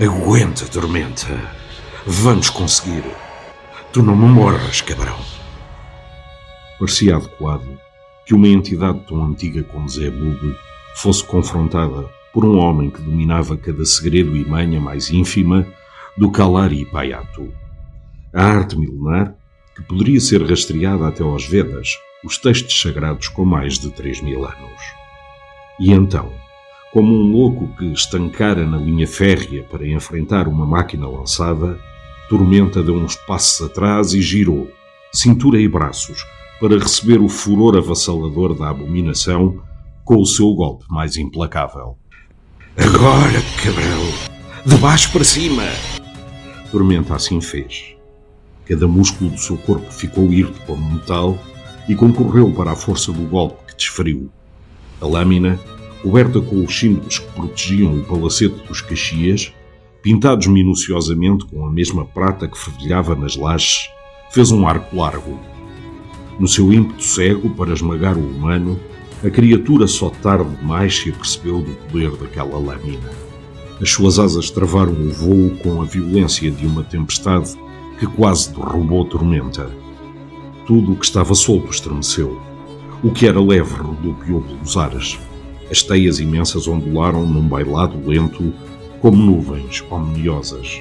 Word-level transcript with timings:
Aguenta, 0.00 0.64
Tormenta. 0.66 1.26
Vamos 2.06 2.48
conseguir. 2.50 3.02
Tu 3.92 4.00
não 4.00 4.14
me 4.14 4.26
morras, 4.26 4.80
cabrão. 4.80 5.18
Parecia 6.78 7.16
adequado 7.16 7.66
que 8.24 8.32
uma 8.32 8.46
entidade 8.46 9.00
tão 9.08 9.24
antiga 9.24 9.64
como 9.64 9.88
Zé 9.88 10.08
Bube 10.08 10.54
fosse 10.94 11.24
confrontada 11.24 12.08
por 12.32 12.44
um 12.44 12.58
homem 12.58 12.90
que 12.90 13.02
dominava 13.02 13.56
cada 13.56 13.84
segredo 13.84 14.36
e 14.36 14.48
manha 14.48 14.80
mais 14.80 15.10
ínfima 15.10 15.66
do 16.16 16.30
Kalari 16.30 16.84
Payato. 16.84 17.52
A 18.32 18.44
arte 18.44 18.78
milenar 18.78 19.34
que 19.74 19.82
poderia 19.82 20.20
ser 20.20 20.48
rastreada 20.48 21.08
até 21.08 21.24
aos 21.24 21.44
Vedas, 21.44 21.88
os 22.24 22.38
textos 22.38 22.80
sagrados 22.80 23.26
com 23.26 23.44
mais 23.44 23.80
de 23.80 23.90
três 23.90 24.20
mil 24.20 24.44
anos. 24.44 24.82
E 25.80 25.90
então, 25.92 26.32
como 26.92 27.14
um 27.14 27.30
louco 27.30 27.68
que 27.76 27.92
estancara 27.92 28.66
na 28.66 28.78
linha 28.78 29.06
férrea 29.06 29.62
para 29.64 29.86
enfrentar 29.86 30.48
uma 30.48 30.64
máquina 30.64 31.06
lançada, 31.06 31.78
Tormenta 32.28 32.82
deu 32.82 32.94
uns 32.94 33.14
passos 33.14 33.66
atrás 33.66 34.12
e 34.12 34.20
girou, 34.20 34.70
cintura 35.12 35.60
e 35.60 35.68
braços, 35.68 36.24
para 36.60 36.78
receber 36.78 37.20
o 37.20 37.28
furor 37.28 37.76
avassalador 37.76 38.54
da 38.54 38.70
abominação 38.70 39.62
com 40.04 40.16
o 40.16 40.26
seu 40.26 40.52
golpe 40.54 40.84
mais 40.88 41.16
implacável. 41.16 41.96
Agora, 42.76 43.42
cabrão! 43.62 44.28
De 44.64 44.76
baixo 44.76 45.12
para 45.12 45.24
cima! 45.24 45.64
Tormenta 46.70 47.14
assim 47.14 47.40
fez. 47.40 47.94
Cada 48.66 48.86
músculo 48.86 49.30
do 49.30 49.38
seu 49.38 49.56
corpo 49.56 49.90
ficou 49.90 50.30
hirto 50.32 50.60
como 50.66 50.92
metal 50.92 51.38
e 51.88 51.94
concorreu 51.94 52.52
para 52.52 52.72
a 52.72 52.76
força 52.76 53.12
do 53.12 53.22
golpe 53.22 53.66
que 53.66 53.76
desferiu. 53.76 54.30
A 55.00 55.06
lâmina 55.06 55.58
coberta 56.02 56.40
com 56.40 56.64
os 56.64 56.78
símbolos 56.78 57.18
que 57.18 57.32
protegiam 57.32 57.94
o 57.94 58.04
palacete 58.04 58.56
dos 58.66 58.80
Caxias, 58.80 59.52
pintados 60.02 60.46
minuciosamente 60.46 61.44
com 61.46 61.64
a 61.64 61.70
mesma 61.70 62.04
prata 62.04 62.48
que 62.48 62.58
fervilhava 62.58 63.14
nas 63.14 63.36
lajes, 63.36 63.90
fez 64.30 64.50
um 64.50 64.66
arco 64.66 64.96
largo. 64.96 65.38
No 66.38 66.46
seu 66.46 66.72
ímpeto 66.72 67.02
cego 67.02 67.50
para 67.50 67.72
esmagar 67.72 68.16
o 68.16 68.20
humano, 68.20 68.78
a 69.24 69.28
criatura 69.28 69.88
só 69.88 70.10
tarde 70.10 70.48
demais 70.56 70.96
se 70.96 71.10
apercebeu 71.10 71.60
do 71.60 71.72
poder 71.74 72.10
daquela 72.12 72.56
lâmina. 72.56 73.10
As 73.80 73.90
suas 73.90 74.18
asas 74.18 74.50
travaram 74.50 74.92
o 74.92 75.10
voo 75.10 75.50
com 75.62 75.82
a 75.82 75.84
violência 75.84 76.50
de 76.50 76.66
uma 76.66 76.84
tempestade 76.84 77.56
que 77.98 78.06
quase 78.06 78.52
derrubou 78.54 79.02
a 79.02 79.08
tormenta. 79.08 79.70
Tudo 80.66 80.92
o 80.92 80.96
que 80.96 81.04
estava 81.04 81.34
solto 81.34 81.70
estremeceu. 81.70 82.40
O 83.02 83.10
que 83.10 83.26
era 83.26 83.40
leve 83.40 83.74
rodopiou 83.74 84.42
pelos 84.42 84.76
ares. 84.76 85.18
As 85.70 85.82
teias 85.82 86.18
imensas 86.18 86.66
ondularam 86.66 87.26
num 87.26 87.46
bailado 87.46 87.98
lento, 88.06 88.52
como 89.00 89.16
nuvens 89.16 89.84
omniosas. 89.90 90.80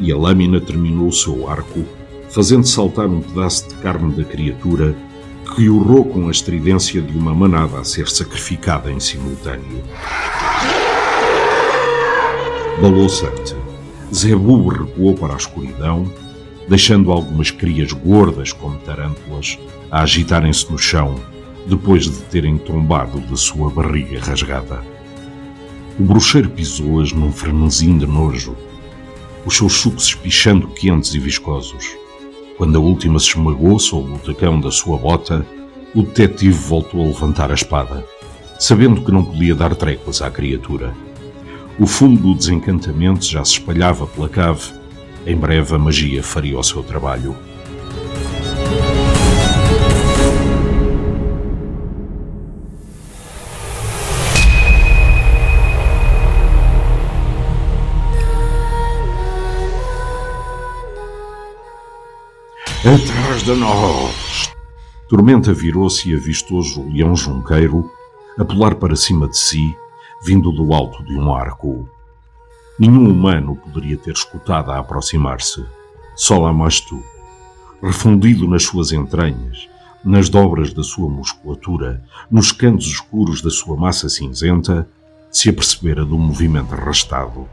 E 0.00 0.10
a 0.10 0.16
lâmina 0.16 0.60
terminou 0.60 1.08
o 1.08 1.12
seu 1.12 1.48
arco, 1.48 1.84
fazendo 2.30 2.66
saltar 2.66 3.06
um 3.06 3.20
pedaço 3.20 3.68
de 3.68 3.74
carne 3.76 4.12
da 4.14 4.24
criatura 4.24 4.96
que 5.54 5.68
urrou 5.68 6.04
com 6.04 6.28
a 6.28 6.30
estridência 6.30 7.02
de 7.02 7.16
uma 7.16 7.34
manada 7.34 7.78
a 7.78 7.84
ser 7.84 8.08
sacrificada 8.08 8.90
em 8.90 8.98
simultâneo. 8.98 9.82
Balouçante, 12.80 13.54
Zebu 14.12 14.68
recuou 14.68 15.14
para 15.14 15.34
a 15.34 15.36
escuridão, 15.36 16.10
deixando 16.66 17.12
algumas 17.12 17.50
crias 17.50 17.92
gordas 17.92 18.52
como 18.52 18.78
tarântulas 18.78 19.58
a 19.90 20.00
agitarem-se 20.00 20.72
no 20.72 20.78
chão 20.78 21.14
depois 21.66 22.04
de 22.04 22.22
terem 22.24 22.58
tombado 22.58 23.20
da 23.20 23.36
sua 23.36 23.70
barriga 23.70 24.20
rasgada. 24.20 24.82
O 25.98 26.02
bruxeiro 26.02 26.50
pisou-as 26.50 27.12
num 27.12 27.32
frenesim 27.32 27.96
de 27.98 28.06
nojo, 28.06 28.56
os 29.46 29.56
seus 29.56 29.74
sucos 29.74 30.06
espichando 30.08 30.68
quentes 30.68 31.14
e 31.14 31.18
viscosos. 31.18 31.96
Quando 32.56 32.76
a 32.76 32.80
última 32.80 33.18
se 33.18 33.30
esmagou 33.30 33.78
sob 33.78 34.12
o 34.12 34.18
tacão 34.18 34.60
da 34.60 34.70
sua 34.70 34.96
bota, 34.96 35.46
o 35.94 36.02
detetive 36.02 36.52
voltou 36.52 37.02
a 37.02 37.06
levantar 37.06 37.50
a 37.50 37.54
espada, 37.54 38.04
sabendo 38.58 39.04
que 39.04 39.12
não 39.12 39.24
podia 39.24 39.54
dar 39.54 39.74
tréguas 39.74 40.22
à 40.22 40.30
criatura. 40.30 40.94
O 41.78 41.86
fumo 41.86 42.16
do 42.16 42.34
desencantamento 42.34 43.24
já 43.24 43.44
se 43.44 43.52
espalhava 43.52 44.06
pela 44.06 44.28
cave. 44.28 44.72
Em 45.26 45.36
breve 45.36 45.74
a 45.74 45.78
magia 45.78 46.22
faria 46.22 46.58
o 46.58 46.62
seu 46.62 46.82
trabalho. 46.82 47.36
Atrás 63.34 63.46
de 63.46 63.60
nós! 63.60 64.52
Tormenta 65.08 65.52
virou-se 65.52 66.08
e 66.08 66.14
avistou 66.14 66.62
Julião 66.62 67.16
Junqueiro 67.16 67.90
a 68.38 68.44
pular 68.44 68.76
para 68.76 68.94
cima 68.94 69.26
de 69.26 69.36
si, 69.36 69.76
vindo 70.24 70.52
do 70.52 70.72
alto 70.72 71.02
de 71.02 71.18
um 71.18 71.34
arco. 71.34 71.88
Nenhum 72.78 73.10
humano 73.10 73.56
poderia 73.56 73.96
ter 73.96 74.12
escutado 74.12 74.70
a 74.70 74.78
aproximar-se. 74.78 75.66
Só 76.14 76.38
lá 76.38 76.52
mais 76.52 76.78
tu. 76.78 77.02
Refundido 77.82 78.46
nas 78.46 78.62
suas 78.62 78.92
entranhas, 78.92 79.68
nas 80.04 80.28
dobras 80.28 80.72
da 80.72 80.84
sua 80.84 81.10
musculatura, 81.10 82.04
nos 82.30 82.52
cantos 82.52 82.86
escuros 82.86 83.42
da 83.42 83.50
sua 83.50 83.76
massa 83.76 84.08
cinzenta, 84.08 84.88
se 85.28 85.48
apercebera 85.48 86.04
do 86.04 86.16
movimento 86.16 86.72
arrastado, 86.72 87.48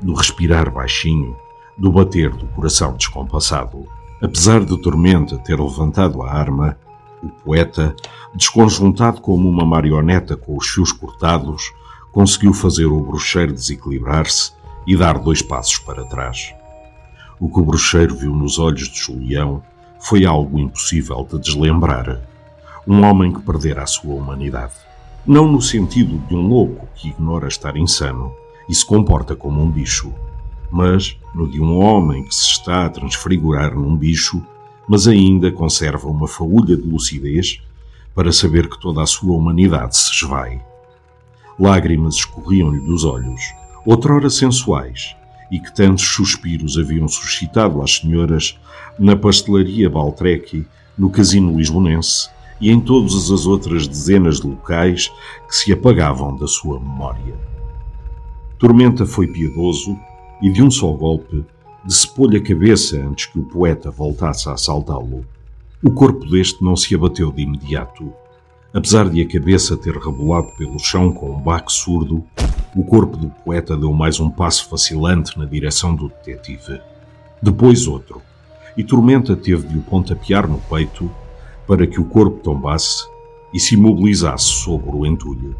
do 0.00 0.14
respirar 0.14 0.70
baixinho, 0.72 1.36
do 1.76 1.92
bater 1.92 2.30
do 2.30 2.46
coração 2.46 2.96
descompassado. 2.96 3.97
Apesar 4.20 4.64
de 4.64 4.76
Tormenta 4.76 5.38
ter 5.38 5.60
levantado 5.60 6.22
a 6.22 6.32
arma, 6.32 6.76
o 7.22 7.28
poeta, 7.28 7.94
desconjuntado 8.34 9.20
como 9.20 9.48
uma 9.48 9.64
marioneta 9.64 10.36
com 10.36 10.56
os 10.56 10.66
fios 10.66 10.90
cortados, 10.90 11.72
conseguiu 12.10 12.52
fazer 12.52 12.86
o 12.86 13.00
bruxeiro 13.00 13.52
desequilibrar-se 13.52 14.52
e 14.84 14.96
dar 14.96 15.18
dois 15.18 15.40
passos 15.40 15.78
para 15.78 16.04
trás. 16.04 16.52
O 17.38 17.48
que 17.48 17.60
o 17.60 17.64
bruxeiro 17.64 18.16
viu 18.16 18.34
nos 18.34 18.58
olhos 18.58 18.88
de 18.88 18.98
Julião 18.98 19.62
foi 20.00 20.24
algo 20.24 20.58
impossível 20.58 21.24
de 21.30 21.38
deslembrar. 21.38 22.20
Um 22.86 23.04
homem 23.04 23.32
que 23.32 23.42
perdera 23.42 23.84
a 23.84 23.86
sua 23.86 24.14
humanidade. 24.14 24.74
Não 25.24 25.46
no 25.46 25.62
sentido 25.62 26.18
de 26.26 26.34
um 26.34 26.48
louco 26.48 26.88
que 26.96 27.10
ignora 27.10 27.46
estar 27.46 27.76
insano 27.76 28.32
e 28.68 28.74
se 28.74 28.84
comporta 28.84 29.36
como 29.36 29.62
um 29.62 29.70
bicho, 29.70 30.12
mas 30.70 31.16
no 31.34 31.48
de 31.48 31.60
um 31.60 31.78
homem 31.78 32.24
que 32.24 32.34
se 32.34 32.46
está 32.46 32.86
a 32.86 32.90
transfigurar 32.90 33.74
num 33.74 33.96
bicho, 33.96 34.44
mas 34.88 35.06
ainda 35.06 35.50
conserva 35.50 36.08
uma 36.08 36.26
faúlha 36.26 36.76
de 36.76 36.82
lucidez 36.82 37.60
para 38.14 38.32
saber 38.32 38.68
que 38.68 38.80
toda 38.80 39.02
a 39.02 39.06
sua 39.06 39.36
humanidade 39.36 39.96
se 39.96 40.12
esvai. 40.12 40.60
Lágrimas 41.58 42.16
escorriam-lhe 42.16 42.80
dos 42.80 43.04
olhos, 43.04 43.42
outrora 43.84 44.30
sensuais, 44.30 45.14
e 45.50 45.58
que 45.58 45.74
tantos 45.74 46.04
suspiros 46.04 46.76
haviam 46.76 47.08
suscitado 47.08 47.82
às 47.82 47.96
senhoras 47.96 48.58
na 48.98 49.16
pastelaria 49.16 49.88
Baltreque, 49.88 50.66
no 50.96 51.10
casino 51.10 51.56
lisbonense 51.56 52.28
e 52.60 52.70
em 52.70 52.80
todas 52.80 53.30
as 53.30 53.46
outras 53.46 53.86
dezenas 53.86 54.40
de 54.40 54.48
locais 54.48 55.12
que 55.48 55.54
se 55.54 55.72
apagavam 55.72 56.36
da 56.36 56.46
sua 56.46 56.78
memória. 56.80 57.34
Tormenta 58.58 59.06
foi 59.06 59.28
piedoso 59.28 59.96
e 60.40 60.50
de 60.50 60.62
um 60.62 60.70
só 60.70 60.92
golpe 60.92 61.44
decepou-lhe 61.84 62.36
a 62.36 62.42
cabeça 62.42 62.96
antes 62.96 63.26
que 63.26 63.38
o 63.38 63.44
poeta 63.44 63.90
voltasse 63.90 64.48
a 64.48 64.52
assaltá-lo. 64.52 65.24
O 65.82 65.90
corpo 65.90 66.28
deste 66.28 66.62
não 66.62 66.76
se 66.76 66.94
abateu 66.94 67.30
de 67.32 67.42
imediato. 67.42 68.12
Apesar 68.74 69.08
de 69.08 69.22
a 69.22 69.28
cabeça 69.28 69.76
ter 69.76 69.96
rebolado 69.96 70.48
pelo 70.58 70.78
chão 70.78 71.12
com 71.12 71.30
um 71.30 71.40
baque 71.40 71.72
surdo, 71.72 72.22
o 72.76 72.84
corpo 72.84 73.16
do 73.16 73.28
poeta 73.28 73.76
deu 73.76 73.92
mais 73.92 74.20
um 74.20 74.28
passo 74.28 74.68
vacilante 74.70 75.38
na 75.38 75.44
direção 75.44 75.94
do 75.94 76.08
detetive. 76.08 76.80
Depois 77.42 77.86
outro, 77.86 78.20
e 78.76 78.84
Tormenta 78.84 79.36
teve 79.36 79.66
de 79.66 79.78
o 79.78 79.82
pontapear 79.82 80.48
no 80.48 80.58
peito 80.58 81.10
para 81.66 81.86
que 81.86 82.00
o 82.00 82.04
corpo 82.04 82.38
tombasse 82.40 83.06
e 83.52 83.58
se 83.58 83.74
imobilizasse 83.74 84.46
sobre 84.46 84.90
o 84.90 85.06
entulho. 85.06 85.56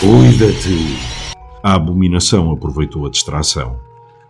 Cuida-te! 0.00 1.27
A 1.62 1.74
abominação 1.74 2.52
aproveitou 2.52 3.04
a 3.04 3.10
distração 3.10 3.80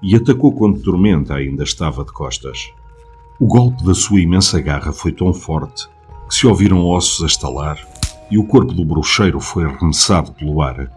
e 0.01 0.17
atacou 0.17 0.51
quando 0.53 0.81
Tormenta 0.81 1.35
ainda 1.35 1.63
estava 1.63 2.03
de 2.03 2.11
costas. 2.11 2.73
O 3.39 3.47
golpe 3.47 3.85
da 3.85 3.95
sua 3.95 4.21
imensa 4.21 4.61
garra 4.61 4.93
foi 4.93 5.13
tão 5.13 5.33
forte 5.35 5.87
que 6.27 6.35
se 6.35 6.47
ouviram 6.47 6.87
ossos 6.87 7.23
a 7.23 7.27
estalar 7.27 7.79
e 8.31 8.39
o 8.39 8.47
corpo 8.47 8.73
do 8.73 8.85
bruxeiro 8.85 9.41
foi 9.41 9.65
arremessado 9.65 10.33
pelo 10.33 10.63
ar, 10.63 10.91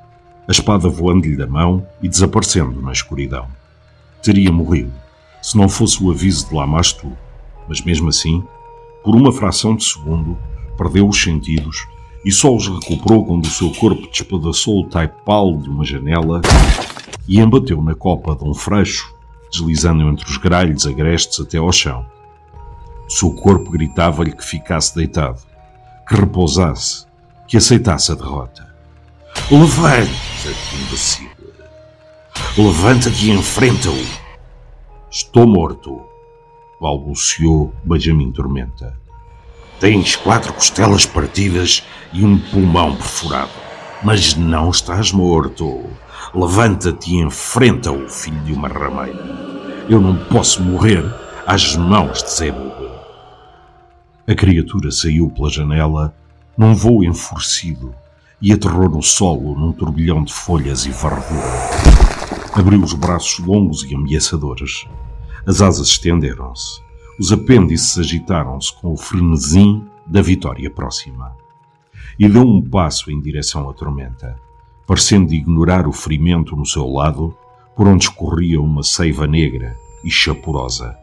a 0.48 0.52
espada 0.52 0.88
voando-lhe 0.88 1.36
da 1.36 1.48
mão 1.48 1.86
e 2.02 2.08
desaparecendo 2.08 2.82
na 2.82 2.94
escuridão. 2.94 3.48
Teria 4.24 4.52
morrido, 4.52 4.94
se 5.42 5.58
não 5.58 5.68
fosse 5.68 6.02
o 6.02 6.12
aviso 6.12 6.48
de 6.48 6.56
Lamastu, 6.56 7.12
mas 7.68 7.82
mesmo 7.82 8.08
assim, 8.08 8.44
por 9.04 9.16
uma 9.16 9.34
fração 9.34 9.76
de 9.76 9.84
segundo, 9.84 10.38
perdeu 10.78 11.08
os 11.08 11.22
sentidos 11.22 11.88
e 12.24 12.32
só 12.32 12.54
os 12.54 12.68
recuperou 12.68 13.26
quando 13.26 13.46
o 13.46 13.50
seu 13.50 13.72
corpo 13.72 14.08
despedaçou 14.08 14.82
o 14.82 14.90
taipal 14.90 15.58
de 15.58 15.70
uma 15.70 15.84
janela 15.84 16.42
e 17.28 17.40
embateu 17.40 17.82
na 17.82 17.96
copa 17.96 18.36
de 18.36 18.44
um 18.44 18.54
freixo, 18.54 19.14
deslizando 19.52 20.04
entre 20.04 20.26
os 20.26 20.38
gralhos 20.38 20.86
agrestes 20.86 21.40
até 21.40 21.58
ao 21.58 21.72
chão. 21.72 22.06
O 23.08 23.12
seu 23.12 23.34
corpo 23.34 23.72
gritava-lhe 23.72 24.32
que 24.32 24.46
ficasse 24.46 24.96
deitado, 24.96 25.42
que 26.08 26.16
repousasse, 26.16 27.06
que 27.48 27.58
aceitasse 27.58 28.12
a 28.12 28.16
derrota. 28.16 28.70
Levanta-te, 29.50 30.76
imbecil. 30.76 31.30
Levanta-te 32.58 33.28
e 33.28 33.32
enfrenta-o. 33.32 34.22
Estou 35.10 35.48
morto, 35.48 36.02
balbuciou 36.80 37.74
Benjamin 37.84 38.32
Tormenta. 38.32 38.98
Tens 39.80 40.16
quatro 40.16 40.54
costelas 40.54 41.06
partidas 41.06 41.84
e 42.14 42.26
um 42.26 42.38
pulmão 42.38 42.96
perfurado. 42.96 43.52
Mas 44.04 44.36
não 44.36 44.70
estás 44.70 45.12
morto. 45.12 45.86
Levanta-te 46.34 47.12
e 47.12 47.22
enfrenta-o, 47.22 48.08
filho 48.10 48.40
de 48.42 48.54
uma 48.54 48.68
rameira. 48.68 49.86
Eu 49.90 50.00
não 50.00 50.16
posso 50.26 50.64
morrer 50.64 51.04
às 51.46 51.76
mãos 51.76 52.24
de 52.24 52.32
Zebub. 52.32 52.92
A 54.28 54.36
criatura 54.36 54.92
saiu 54.92 55.30
pela 55.30 55.50
janela 55.50 56.16
num 56.58 56.74
voo 56.74 57.04
enfurecido 57.04 57.94
e 58.42 58.52
aterrou 58.52 58.90
no 58.90 59.02
solo 59.02 59.58
num 59.58 59.72
turbilhão 59.72 60.24
de 60.24 60.34
folhas 60.34 60.86
e 60.86 60.90
varredura. 60.90 61.42
Abriu 62.54 62.82
os 62.82 62.94
braços 62.94 63.40
longos 63.40 63.84
e 63.84 63.96
ameaçadores. 63.96 64.86
As 65.46 65.62
asas 65.62 65.88
estenderam-se. 65.88 66.82
Os 67.20 67.32
apêndices 67.32 67.98
agitaram-se 67.98 68.74
com 68.74 68.94
o 68.94 68.98
frenesim 68.98 69.86
da 70.08 70.22
vitória 70.22 70.70
próxima. 70.70 71.41
E 72.20 72.28
deu 72.28 72.44
um 72.44 72.62
passo 72.62 73.12
em 73.12 73.20
direção 73.20 73.70
à 73.70 73.74
tormenta, 73.74 74.36
parecendo 74.86 75.34
ignorar 75.34 75.88
o 75.88 75.94
ferimento 75.94 76.56
no 76.56 76.66
seu 76.66 76.88
lado, 76.88 77.36
por 77.76 77.88
onde 77.88 78.06
escorria 78.06 78.62
uma 78.62 78.84
seiva 78.84 79.26
negra 79.26 79.76
e 80.04 80.10
chaporosa. 80.10 80.96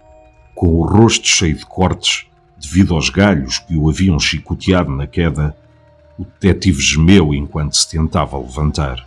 Com 0.55 0.69
o 0.75 0.84
rosto 0.84 1.26
cheio 1.26 1.56
de 1.56 1.64
cortes, 1.64 2.26
devido 2.60 2.94
aos 2.94 3.10
galhos 3.10 3.58
que 3.58 3.76
o 3.76 3.88
haviam 3.88 4.19
chicoteado 4.19 4.90
na 4.90 5.06
queda, 5.06 5.56
o 6.19 6.25
detetive 6.25 6.82
gemeu 6.82 7.32
enquanto 7.32 7.76
se 7.76 7.88
tentava 7.88 8.38
levantar. 8.38 9.06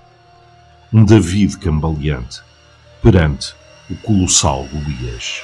Um 0.93 1.03
David 1.03 1.57
cambaleante 1.57 2.41
perante 3.01 3.53
o 3.89 3.95
colossal 3.97 4.65
Golias. 4.71 5.43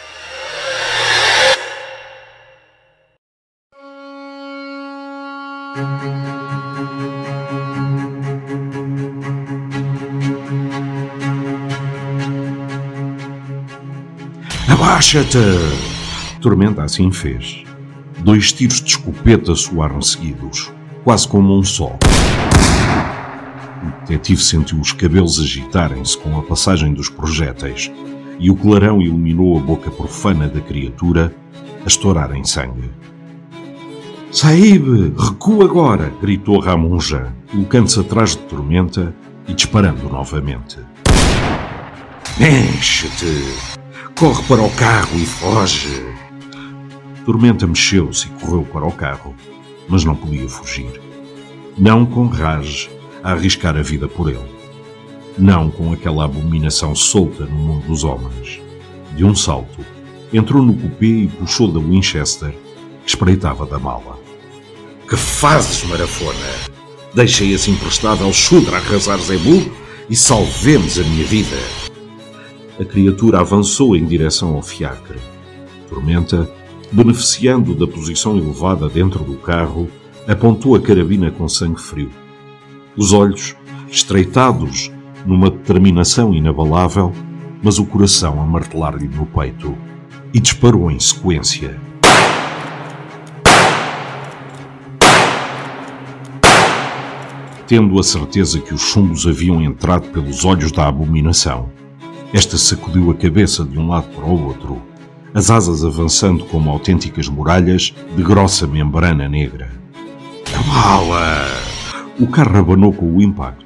Abaixa-te! 14.68 15.38
Tormenta 16.42 16.84
assim 16.84 17.10
fez. 17.10 17.64
Dois 18.20 18.52
tiros 18.52 18.82
de 18.82 18.90
escopeta 18.90 19.56
soaram 19.56 20.02
seguidos, 20.02 20.72
quase 21.04 21.26
como 21.28 21.58
um 21.58 21.64
só. 21.64 21.96
O 23.82 24.00
detetive 24.02 24.44
sentiu 24.44 24.80
os 24.80 24.92
cabelos 24.92 25.40
agitarem-se 25.40 26.18
com 26.18 26.38
a 26.38 26.44
passagem 26.44 26.94
dos 26.94 27.10
projéteis 27.10 27.90
e 28.40 28.52
o 28.52 28.56
clarão 28.56 29.02
iluminou 29.02 29.58
a 29.58 29.62
boca 29.62 29.90
profana 29.90 30.50
da 30.50 30.60
criatura 30.60 31.34
a 31.84 31.88
estourar 31.88 32.36
em 32.36 32.44
sangue. 32.44 32.90
Saíbe, 34.32 35.14
recua 35.18 35.64
agora! 35.64 36.12
gritou 36.22 36.60
Ramunja, 36.60 37.34
colocando-se 37.50 38.00
atrás 38.02 38.32
de 38.32 38.40
Tormenta 38.40 39.16
e 39.48 39.54
disparando 39.54 40.10
novamente. 40.10 40.78
Enche-te! 42.38 43.77
Corre 44.18 44.42
para 44.48 44.64
o 44.64 44.70
carro 44.72 45.16
e 45.20 45.28
foge! 45.28 46.04
Tormenta 47.24 47.68
mexeu-se 47.68 48.26
e 48.26 48.30
correu 48.32 48.64
para 48.64 48.84
o 48.84 48.92
carro, 48.92 49.36
mas 49.88 50.04
não 50.04 50.16
podia 50.16 50.50
fugir. 50.50 51.00
Não 51.78 52.04
com 52.04 52.26
Raj 52.26 52.90
a 53.24 53.34
arriscar 53.34 53.78
a 53.78 53.84
vida 53.84 54.08
por 54.08 54.28
ele. 54.28 54.58
Não 55.38 55.70
com 55.70 55.94
aquela 55.94 56.26
abominação 56.26 56.96
solta 56.96 57.46
no 57.46 57.56
mundo 57.56 57.86
dos 57.86 58.04
homens. 58.04 58.60
De 59.16 59.24
um 59.24 59.36
salto, 59.36 59.86
entrou 60.34 60.64
no 60.64 60.74
cupê 60.74 61.06
e 61.06 61.28
puxou 61.28 61.72
da 61.72 61.80
Winchester, 61.80 62.56
que 63.04 63.10
espreitava 63.10 63.68
da 63.68 63.78
mala. 63.78 64.18
Que 65.08 65.16
fazes, 65.16 65.84
marafona? 65.84 66.34
Deixa 67.14 67.46
esse 67.46 67.70
emprestável 67.70 68.34
chudra 68.34 68.78
arrasar 68.78 69.20
Zebu 69.20 69.72
e 70.10 70.16
salvemos 70.16 70.98
a 70.98 71.04
minha 71.04 71.24
vida. 71.24 71.77
A 72.80 72.86
criatura 72.86 73.40
avançou 73.40 73.96
em 73.96 74.06
direção 74.06 74.54
ao 74.54 74.62
fiacre. 74.62 75.18
Tormenta, 75.90 76.48
beneficiando 76.92 77.74
da 77.74 77.88
posição 77.88 78.38
elevada 78.38 78.88
dentro 78.88 79.24
do 79.24 79.36
carro, 79.36 79.90
apontou 80.28 80.76
a 80.76 80.80
carabina 80.80 81.32
com 81.32 81.48
sangue 81.48 81.82
frio. 81.82 82.12
Os 82.96 83.14
olhos, 83.14 83.56
estreitados 83.90 84.92
numa 85.26 85.50
determinação 85.50 86.34
inabalável, 86.34 87.12
mas 87.64 87.80
o 87.80 87.86
coração 87.86 88.40
a 88.40 88.46
martelar-lhe 88.46 89.08
no 89.08 89.26
peito, 89.26 89.76
e 90.32 90.40
disparou 90.40 90.92
em 90.92 91.00
sequência. 91.00 91.80
Tendo 97.66 98.00
a 98.00 98.04
certeza 98.04 98.62
que 98.62 98.74
os 98.74 98.82
chumbos 98.82 99.26
haviam 99.26 99.62
entrado 99.62 100.10
pelos 100.10 100.46
olhos 100.46 100.72
da 100.72 100.88
abominação, 100.88 101.70
esta 102.34 102.58
sacudiu 102.58 103.10
a 103.12 103.16
cabeça 103.16 103.64
de 103.64 103.80
um 103.80 103.88
lado 103.88 104.08
para 104.14 104.26
o 104.26 104.48
outro, 104.48 104.82
as 105.34 105.50
asas 105.50 105.86
avançando 105.86 106.46
como 106.46 106.70
autênticas 106.70 107.28
muralhas 107.28 107.94
de 108.16 108.24
grossa 108.24 108.68
membrana 108.68 109.30
negra. 109.30 109.72
Bala! 110.68 111.48
O 112.20 112.28
carro 112.28 112.58
abanou 112.58 112.92
com 112.92 113.16
o 113.16 113.22
impacto. 113.22 113.66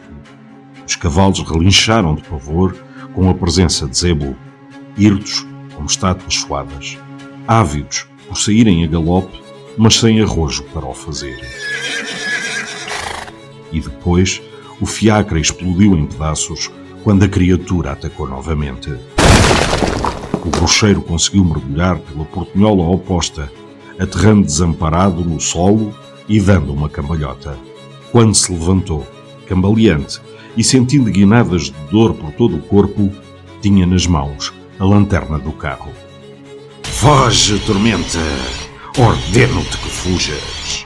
Os 0.86 0.96
cavalos 0.96 1.39
relincharam 1.39 2.15
de 2.15 2.22
pavor 2.24 2.75
com 3.13 3.30
a 3.30 3.34
presença 3.34 3.88
de 3.88 3.98
Zebu, 3.98 4.36
hirtos 4.98 5.46
como 5.74 5.88
estátuas 5.88 6.36
suadas, 6.36 6.98
ávidos 7.48 8.08
por 8.27 8.38
saírem 8.38 8.84
a 8.84 8.88
galope, 8.88 9.41
mas 9.77 9.96
sem 9.96 10.22
arrojo 10.22 10.63
para 10.74 10.86
o 10.86 10.94
fazer. 10.94 11.39
E 13.72 13.80
depois 13.80 14.41
o 14.80 14.86
fiacre 14.86 15.39
explodiu 15.39 15.98
em 15.98 16.06
pedaços 16.06 16.70
quando 17.03 17.24
a 17.24 17.27
criatura 17.27 17.91
atacou 17.91 18.27
novamente. 18.27 18.93
O 20.43 20.50
bruxeiro 20.50 21.01
conseguiu 21.01 21.43
mergulhar 21.43 22.00
pela 22.00 22.25
portinhola 22.25 22.84
oposta, 22.84 23.51
aterrando 24.00 24.46
desamparado 24.46 25.24
no 25.24 25.39
solo 25.39 25.93
e 26.27 26.39
dando 26.39 26.74
uma 26.74 26.89
cambalhota. 26.89 27.58
Quando 28.12 28.36
se 28.36 28.51
levantou, 28.51 29.05
cambaleante 29.48 30.20
e 30.58 30.63
sentindo 30.63 31.12
guinadas 31.12 31.63
de 31.63 31.74
dor 31.91 32.13
por 32.13 32.31
todo 32.34 32.58
o 32.58 32.62
corpo, 32.62 33.12
tinha 33.62 33.86
nas 33.86 34.08
mãos 34.08 34.53
a 34.79 34.86
lanterna 34.86 35.38
do 35.38 35.51
carro. 35.51 35.91
Foge, 36.84 37.60
tormenta! 37.60 38.20
Ordeno-te 38.98 39.77
que 39.77 39.89
fujas! 39.89 40.86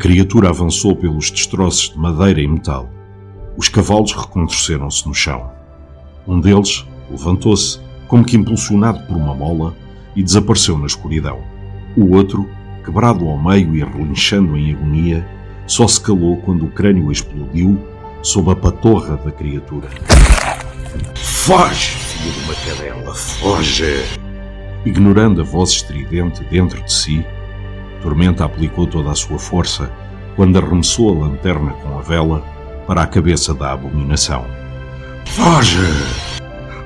Criatura 0.00 0.48
avançou 0.48 0.96
pelos 0.96 1.30
destroços 1.30 1.90
de 1.90 1.98
madeira 1.98 2.40
e 2.40 2.48
metal. 2.48 2.88
Os 3.54 3.68
cavalos 3.68 4.12
recontorceram-se 4.12 5.06
no 5.06 5.12
chão. 5.12 5.50
Um 6.26 6.40
deles 6.40 6.86
levantou-se, 7.10 7.78
como 8.08 8.24
que 8.24 8.34
impulsionado 8.34 8.98
por 9.06 9.14
uma 9.14 9.34
mola, 9.34 9.74
e 10.16 10.22
desapareceu 10.22 10.78
na 10.78 10.86
escuridão. 10.86 11.40
O 11.94 12.16
outro, 12.16 12.48
quebrado 12.82 13.28
ao 13.28 13.36
meio 13.36 13.76
e 13.76 13.84
relinchando 13.84 14.56
em 14.56 14.72
agonia, 14.72 15.28
só 15.66 15.86
se 15.86 16.00
calou 16.00 16.38
quando 16.38 16.64
o 16.64 16.70
crânio 16.70 17.12
explodiu 17.12 17.78
sob 18.22 18.50
a 18.52 18.56
patorra 18.56 19.18
da 19.18 19.30
criatura. 19.30 19.88
Foge, 21.14 21.90
filho 21.90 22.32
de 22.32 22.40
uma 22.44 22.54
cadela, 22.54 23.14
foge! 23.14 24.02
Ignorando 24.86 25.42
a 25.42 25.44
voz 25.44 25.70
estridente 25.70 26.42
dentro 26.44 26.82
de 26.82 26.90
si, 26.90 27.22
Tormenta 28.02 28.44
aplicou 28.44 28.86
toda 28.86 29.10
a 29.10 29.14
sua 29.14 29.38
força 29.38 29.90
quando 30.36 30.58
arremessou 30.58 31.10
a 31.10 31.26
lanterna 31.26 31.72
com 31.72 31.98
a 31.98 32.02
vela 32.02 32.42
para 32.86 33.02
a 33.02 33.06
cabeça 33.06 33.52
da 33.52 33.72
abominação. 33.72 34.44
Foge! 35.26 35.78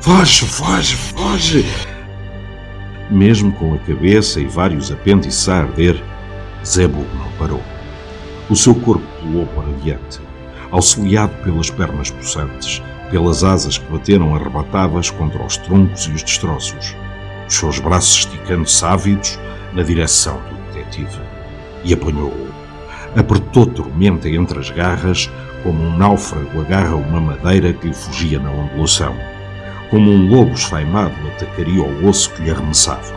Foge, 0.01 0.45
foge, 0.45 0.97
foge! 0.97 1.65
Mesmo 3.11 3.53
com 3.53 3.75
a 3.75 3.79
cabeça 3.79 4.41
e 4.41 4.47
vários 4.47 4.91
apêndices 4.91 5.49
a 5.49 5.61
arder, 5.61 6.03
Zebub 6.65 7.07
não 7.15 7.31
parou. 7.39 7.63
O 8.51 8.57
seu 8.57 8.75
corpo 8.75 9.07
pulou 9.21 9.47
para 9.47 9.73
diante, 9.83 10.21
auxiliado 10.71 11.33
pelas 11.43 11.71
pernas 11.71 12.11
possantes, 12.11 12.83
pelas 13.11 13.45
asas 13.45 13.79
que 13.79 13.91
bateram 13.91 14.35
arrebatadas 14.35 15.11
contra 15.11 15.43
os 15.43 15.57
troncos 15.57 16.03
e 16.07 16.13
os 16.13 16.23
destroços, 16.23 16.97
os 17.49 17.55
seus 17.55 17.79
braços 17.79 18.27
esticando-se 18.27 18.85
ávidos 18.85 19.39
na 19.73 19.83
direção 19.83 20.41
do 20.51 20.64
E 21.85 21.93
apanhou-o. 21.93 22.49
Apertou 23.17 23.67
Tormenta 23.67 24.29
entre 24.29 24.59
as 24.59 24.71
garras, 24.71 25.31
como 25.63 25.83
um 25.83 25.97
náufrago 25.97 26.61
agarra 26.61 26.95
uma 26.97 27.21
madeira 27.21 27.73
que 27.73 27.89
lhe 27.89 27.95
fugia 27.95 28.39
na 28.39 28.51
ondulação. 28.51 29.15
Como 29.91 30.11
um 30.11 30.29
lobo 30.29 30.53
esfaimado 30.53 31.15
atacaria 31.29 31.83
o 31.83 32.07
osso 32.09 32.33
que 32.33 32.43
lhe 32.43 32.51
arremessava. 32.51 33.15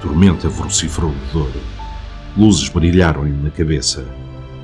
Tormenta 0.00 0.48
vociferou 0.48 1.10
de 1.10 1.32
dor. 1.32 1.52
Luzes 2.36 2.68
brilharam-lhe 2.68 3.30
na 3.30 3.50
cabeça 3.50 4.04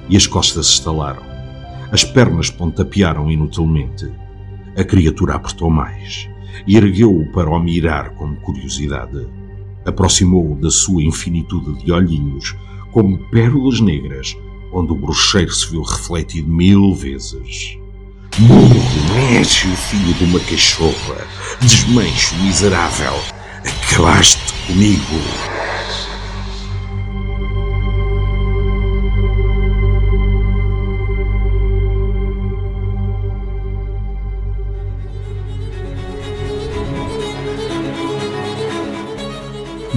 e 0.09 0.17
as 0.17 0.27
costas 0.27 0.67
estalaram. 0.67 1.23
As 1.93 2.03
pernas 2.03 2.51
pontapearam 2.51 3.31
inutilmente. 3.31 4.11
A 4.77 4.83
criatura 4.83 5.35
apertou 5.35 5.71
mais 5.71 6.29
e 6.67 6.77
ergueu-o 6.77 7.31
para 7.33 7.51
o 7.51 7.59
mirar 7.59 8.11
com 8.11 8.35
curiosidade. 8.37 9.27
Aproximou-o 9.89 10.55
da 10.55 10.71
sua 10.71 11.03
infinitude 11.03 11.83
de 11.83 11.91
olhinhos, 11.91 12.55
como 12.93 13.17
pérolas 13.31 13.81
negras, 13.81 14.37
onde 14.71 14.93
o 14.93 14.95
bruxeiro 14.95 15.51
se 15.51 15.71
viu 15.71 15.81
refletido 15.81 16.47
mil 16.47 16.95
vezes. 16.95 17.79
Burro, 18.39 18.83
nécio, 19.15 19.75
filho 19.77 20.13
de 20.13 20.25
uma 20.25 20.41
cachorra, 20.41 21.27
desmancho 21.59 22.37
miserável, 22.37 23.15
acabaste 23.65 24.53
comigo. 24.67 25.68